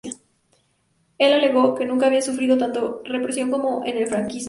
Él 1.19 1.31
alegó 1.31 1.75
que 1.75 1.85
nunca 1.85 2.07
había 2.07 2.23
sufrido 2.23 2.57
tanta 2.57 2.81
represión 3.03 3.51
como 3.51 3.85
en 3.85 3.97
el 3.99 4.07
franquismo. 4.07 4.39